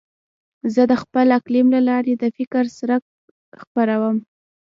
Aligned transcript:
زه 0.73 0.81
د 0.91 0.93
خپل 1.01 1.27
قلم 1.45 1.67
له 1.75 1.81
لارې 1.89 2.13
د 2.17 2.23
فکر 2.37 2.63
څرک 2.77 3.01
خپروم. 3.61 4.17